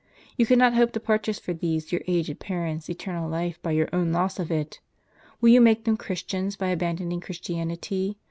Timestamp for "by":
3.61-3.73, 6.55-6.69